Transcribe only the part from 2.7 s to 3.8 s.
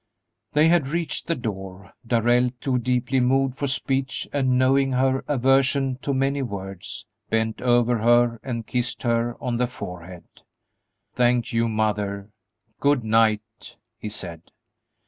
deeply moved for